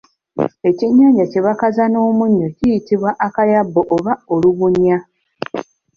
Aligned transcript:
Ekyennyanja 0.69 1.23
kye 1.31 1.41
bakaza 1.47 1.83
n'omunnyo 1.89 2.47
kiyitibwa 2.57 3.09
akayabu 3.27 3.81
oba 3.95 4.13
olubunya. 4.33 4.97